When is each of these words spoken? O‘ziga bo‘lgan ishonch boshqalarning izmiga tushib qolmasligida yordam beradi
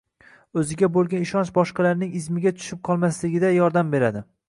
O‘ziga 0.61 0.89
bo‘lgan 0.95 1.27
ishonch 1.27 1.53
boshqalarning 1.59 2.17
izmiga 2.23 2.57
tushib 2.59 2.83
qolmasligida 2.91 3.57
yordam 3.61 3.97
beradi 3.99 4.31